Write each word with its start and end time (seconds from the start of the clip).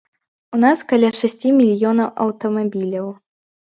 У 0.57 0.59
нас 0.63 0.81
каля 0.93 1.13
шасці 1.19 1.53
мільёнаў 1.61 2.13
аўтамабіляў. 2.29 3.19